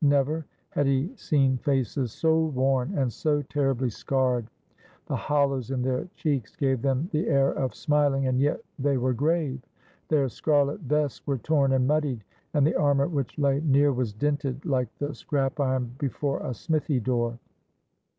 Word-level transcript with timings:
Never 0.00 0.46
had 0.70 0.86
he 0.86 1.12
seen 1.16 1.58
faces 1.58 2.12
so 2.12 2.44
worn 2.46 2.96
and 2.96 3.12
so 3.12 3.42
terribly 3.42 3.90
scarred. 3.90 4.46
The 5.04 5.16
hollows 5.16 5.70
in 5.70 5.82
their 5.82 6.08
cheeks 6.14 6.56
gave 6.56 6.80
them 6.80 7.10
the 7.12 7.28
air 7.28 7.50
of 7.52 7.74
smiling, 7.74 8.26
and 8.26 8.40
yet 8.40 8.62
they 8.78 8.96
were 8.96 9.12
grave. 9.12 9.60
Their 10.08 10.30
scarlet 10.30 10.80
vests 10.80 11.26
were 11.26 11.36
torn 11.36 11.72
and 11.74 11.86
muddied, 11.86 12.24
and 12.54 12.66
the 12.66 12.74
armor 12.76 13.06
which 13.06 13.38
lay 13.38 13.60
near 13.60 13.92
was 13.92 14.14
dinted 14.14 14.64
like 14.64 14.88
the 14.96 15.14
scrap 15.14 15.60
iron 15.60 15.94
before 15.98 16.40
a 16.40 16.54
smithy 16.54 16.98
door. 16.98 17.38